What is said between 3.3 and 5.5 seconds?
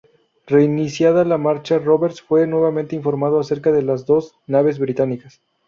acerca de las dos naves británicas.